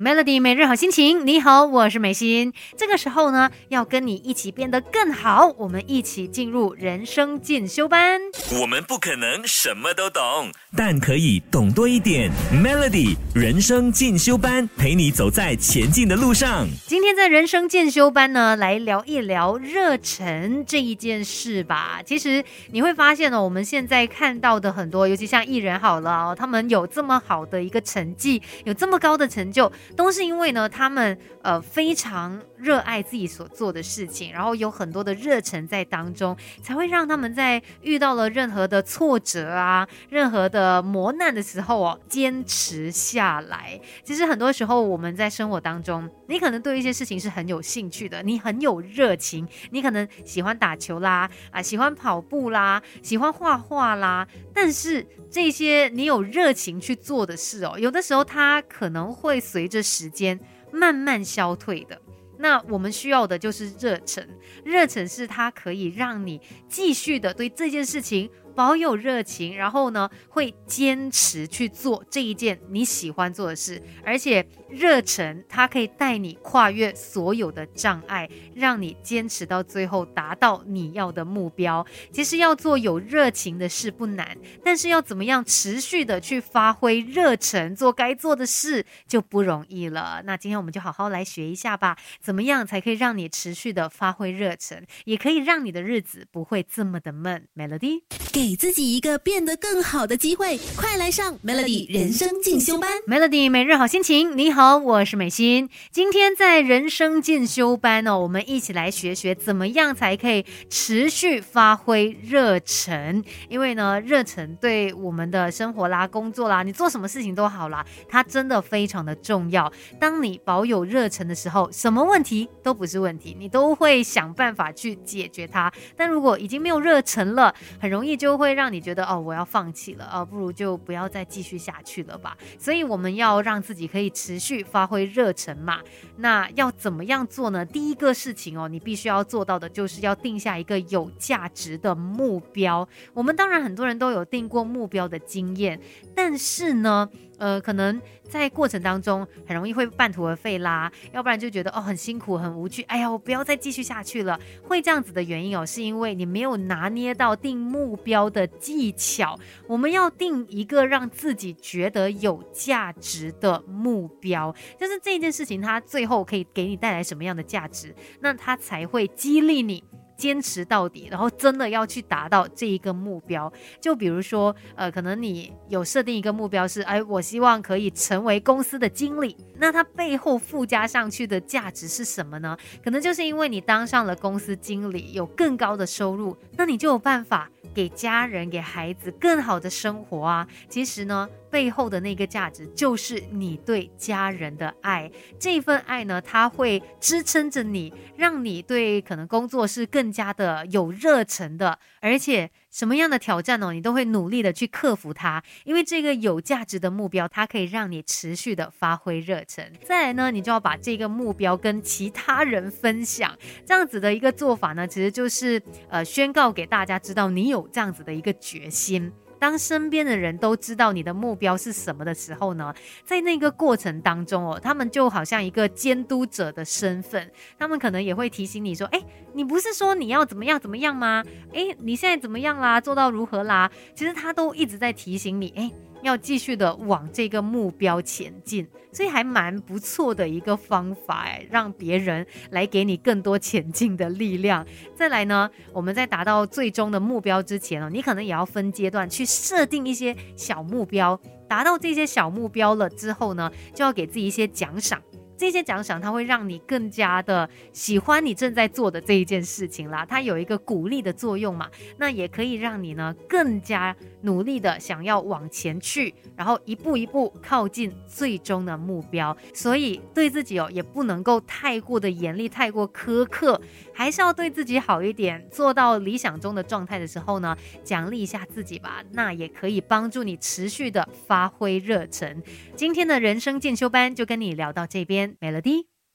[0.00, 2.52] Melody 每日好心情，你好，我是美心。
[2.76, 8.20] 这个时候呢，要跟你一起变得更好，我们一起进入人生进修班。
[8.60, 12.30] 我们不可能什么都懂，但可以懂多一点。
[12.52, 16.68] Melody 人生进修班陪你走在前进的路上。
[16.86, 22.00] 今天在人生进修班呢，来聊一聊热忱这一件事吧。
[22.06, 29.72] 其实你会发现呢，我们现在看到的很多，尤其像艺人好了哦，他们有这么好的一个成绩，有这么高的成就。
[29.96, 43.80] 都是因为呢，他们呃非常热爱自己所做的事情，然后有很多的热忱在当中，才会让他们在遇到了任何的挫折啊、任何的磨难的时候哦，坚持下来。
[44.04, 60.38] 其实很多时候我们在生活当中，你可能对一些事情是很有兴趣的，你很有热情，你可能喜欢打球啦，啊喜欢跑步啦，喜欢画画啦，但是这些你有热情去做的事哦，有的时候它可能会随着时间
[60.72, 62.00] 慢慢消退的，
[62.38, 64.26] 那我们需要的就是热忱。
[64.64, 68.30] 热忱是它可以让你继续的对这件事情。
[68.58, 81.86] 保有热情，然后呢，会坚持去做这一件你喜欢做的事，而且热忱它可以带你跨越所有的障碍，让你坚持到最后，达到你要的目标。
[82.10, 90.20] 其实要做有热情的事不难，但是要怎么样持续的去发挥热忱，做该做的事就不容易了。
[90.24, 97.46] 那今天我们就好好来学一下吧，怎么样才可以让你持续的发挥热忱，也可以让你的日子不会这么的闷。
[97.54, 98.02] Melody。
[98.48, 102.90] 给自己一个变得更好的机会，快来上 Melody 人生进修班。
[103.06, 105.68] Melody 每日好心情，你好，我是美心。
[105.90, 113.22] 今天在人生进修班呢，我们一起来学学怎么样才可以持续发挥热忱。
[113.50, 119.70] 因为呢，热忱对我们的生活啦、工作啦，你做什么事情都好啦，它真的非常的重要。
[120.00, 125.70] 当你保有热忱的时候，什么问题都不是问题，你都会想办法去解决它。
[125.94, 132.36] 但如果已经没有热忱了，很容易就会让你觉得哦，我要放弃了哦，不如就不要再继续下去了吧。
[132.58, 135.80] 所以我们要让自己可以持续发挥热忱嘛。
[136.16, 137.66] 那要怎么样做呢？
[137.66, 142.88] 第一个事情哦，你必须要做到的就是要定下一个有价值的目标。
[143.12, 145.78] 我们当然很多人都有定过目标的经验，
[146.14, 147.10] 但是呢。
[147.38, 159.38] 呃，可能在过程当中很容易会半途而废啦，要不然就觉得哦很辛苦很无趣，哎呀我不要再继续下去了，会这样子的原因哦，是因为你没有拿捏到定目标的技巧。
[159.66, 169.82] 我们要定一个让自己觉得有价值的目标，就是这件事情它最后可以给你带来什么样的价值，那它才会激励你。
[170.18, 173.50] 坚持到底，然后真的要去达到这一个目标。
[173.80, 179.34] 就比如说，呃，可能你有设定一个目标是，哎，我希望可以成为公司的经理。
[179.58, 182.58] 那它背后附加上去的价值是什么呢？
[182.84, 190.46] 可能就是因为你当上了公司经理，有更高的收入，那你就有办法给家人、给孩子更好的生活啊。
[190.68, 191.28] 其实呢。
[191.50, 209.72] 背后的那个价值就是你对家人的爱，这份爱呢，它会支撑着你，让你对可能工作是更加的有热忱的，而且什么样的挑战呢，你都会努力的去克服它，因为这个有价值的目标，它可以让你持续的发挥热忱。
[209.84, 219.10] 再来呢，你就要把这个目标跟其他人分享，这样子的一个做法呢，其实就是呃宣告给大家知道你有这样子的一个决心。
[219.38, 229.02] 当身边的人都知道你的目标是什么的时候呢，在那个过程当中哦，他们就好像一个监督者的身份，他们可能也会提醒你说：“哎，
[229.34, 231.24] 你不是说你要怎么样怎么样吗？
[231.54, 232.80] 哎，你现在怎么样啦？
[232.80, 235.70] 做到如何啦？”其实他都一直在提醒你：“哎。”
[236.02, 244.66] 要继续的往这个目标前进，所以还蛮不错的一个方法哎，让别人来给你更多前进的力量。
[244.94, 255.02] 再来呢，我们在达到最终的目标之前哦，你可能也要分阶段去设定一些小目标，达到这些小目标了之后呢，就要给自己一些奖赏。
[255.38, 269.34] 这些奖赏，它会让你更加的喜欢你正在做的这一件事情啦，它有一个鼓励的作用嘛，那也可以让你呢更加努力的想要往前去，然后一步一步靠近最终的目标。
[269.54, 273.60] 所以对自己哦也不能够太过的严厉，太过苛刻，
[273.94, 275.46] 还是要对自己好一点。
[275.52, 282.42] 做到理想中的状态的时候呢，奖励一下自己吧，那也可以帮助你持续的发挥热忱。
[282.74, 285.27] 今天的人生进修班就跟你聊到这边。
[285.40, 285.88] Melody。